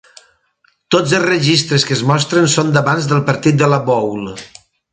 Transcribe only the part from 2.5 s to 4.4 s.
són d'abans del partit de la "bowl".